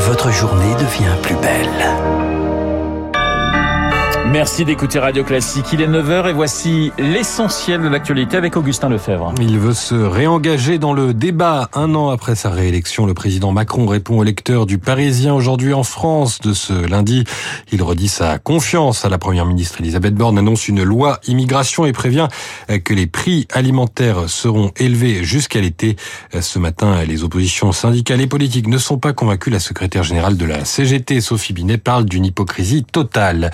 [0.00, 2.39] votre journée devient plus belle.
[4.32, 5.72] Merci d'écouter Radio Classique.
[5.72, 9.34] Il est 9h et voici l'essentiel de l'actualité avec Augustin Lefebvre.
[9.40, 11.68] Il veut se réengager dans le débat.
[11.74, 15.82] Un an après sa réélection, le président Macron répond aux lecteurs du Parisien aujourd'hui en
[15.82, 17.24] France de ce lundi.
[17.72, 21.92] Il redit sa confiance à la première ministre Elisabeth Borne, annonce une loi immigration et
[21.92, 22.28] prévient
[22.84, 25.96] que les prix alimentaires seront élevés jusqu'à l'été.
[26.40, 29.50] Ce matin, les oppositions syndicales et politiques ne sont pas convaincues.
[29.50, 33.50] La secrétaire générale de la CGT, Sophie Binet, parle d'une hypocrisie totale.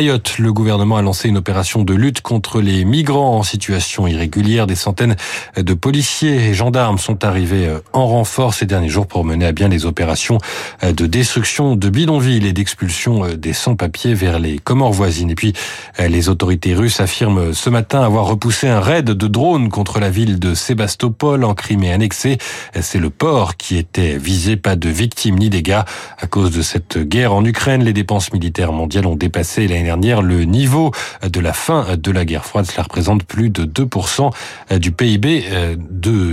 [0.00, 4.66] Le gouvernement a lancé une opération de lutte contre les migrants en situation irrégulière.
[4.66, 5.14] Des centaines
[5.58, 9.52] de policiers et gendarmes sont arrivés euh, en renfort ces derniers jours pour mener à
[9.52, 10.38] bien les opérations
[10.84, 15.28] euh, de destruction de bidonvilles et d'expulsion euh, des sans-papiers vers les Comores voisines.
[15.28, 15.52] Et puis,
[15.98, 20.38] les autorités russes affirment ce matin avoir repoussé un raid de drones contre la ville
[20.38, 22.38] de Sébastopol en Crimée annexée.
[22.80, 25.82] C'est le port qui était visé, pas de victimes ni dégâts.
[26.18, 30.44] À cause de cette guerre en Ukraine, les dépenses militaires mondiales ont dépassé l'année le
[30.44, 32.66] niveau de la fin de la guerre froide.
[32.66, 34.30] Cela représente plus de 2%
[34.78, 35.76] du PIB euh,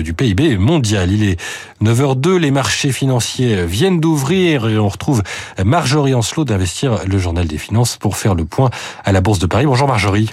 [0.02, 1.12] du PIB mondial.
[1.12, 1.40] Il est
[1.84, 5.24] 9h02, les marchés financiers viennent d'ouvrir et on retrouve
[5.64, 8.70] Marjorie Ancelot d'Investir le Journal des Finances pour faire le point
[9.04, 9.66] à la Bourse de Paris.
[9.66, 10.30] Bonjour Marjorie.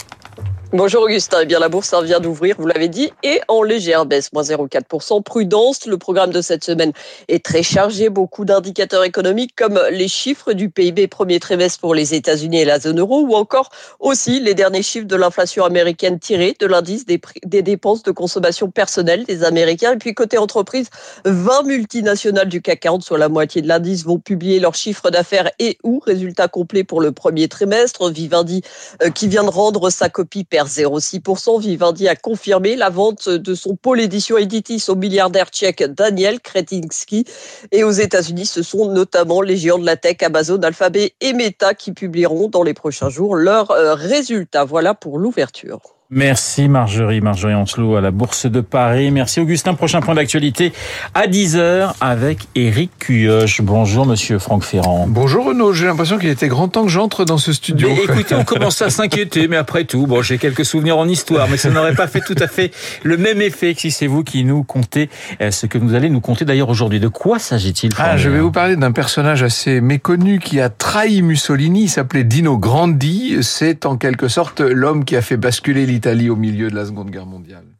[0.76, 4.32] Bonjour Augustin, eh bien la bourse vient d'ouvrir, vous l'avez dit, et en légère baisse,
[4.32, 5.22] moins 0,4%.
[5.22, 6.90] Prudence, le programme de cette semaine
[7.28, 12.14] est très chargé, beaucoup d'indicateurs économiques comme les chiffres du PIB premier trimestre pour les
[12.14, 16.56] États-Unis et la zone euro, ou encore aussi les derniers chiffres de l'inflation américaine tirés
[16.58, 17.20] de l'indice des,
[17.62, 19.92] dépenses de consommation personnelle des Américains.
[19.92, 20.90] Et puis côté entreprise,
[21.24, 25.52] 20 multinationales du CAC 40, soit la moitié de l'indice, vont publier leurs chiffres d'affaires
[25.60, 28.10] et ou résultats complets pour le premier trimestre.
[28.10, 28.62] Vivendi,
[29.04, 31.60] euh, qui vient de rendre sa copie perd 0,6%.
[31.60, 37.24] Vivendi a confirmé la vente de son pôle édition Editis au milliardaire tchèque Daniel Kretinsky.
[37.72, 41.74] Et aux États-Unis, ce sont notamment les géants de la tech Amazon, Alphabet et Meta
[41.74, 44.64] qui publieront dans les prochains jours leurs euh, résultats.
[44.64, 45.80] Voilà pour l'ouverture.
[46.14, 49.10] Merci Marjorie, Marjorie Ancelot à la Bourse de Paris.
[49.10, 49.74] Merci Augustin.
[49.74, 50.72] Prochain point d'actualité
[51.12, 53.62] à 10h avec Éric Cuyoche.
[53.62, 55.06] Bonjour Monsieur Franck Ferrand.
[55.08, 57.88] Bonjour Renaud, j'ai l'impression qu'il était grand temps que j'entre dans ce studio.
[57.88, 61.48] Mais écoutez, on commence à s'inquiéter, mais après tout, bon, j'ai quelques souvenirs en histoire,
[61.48, 62.70] mais ça n'aurait pas fait tout à fait
[63.02, 65.10] le même effet que si c'est vous qui nous comptez
[65.40, 67.00] euh, ce que vous allez nous compter d'ailleurs aujourd'hui.
[67.00, 71.22] De quoi s'agit-il Ah, je vais vous parler d'un personnage assez méconnu qui a trahi
[71.22, 73.38] Mussolini, il s'appelait Dino Grandi.
[73.42, 77.10] C'est en quelque sorte l'homme qui a fait basculer l'Italie au milieu de la Seconde
[77.10, 77.78] Guerre mondiale.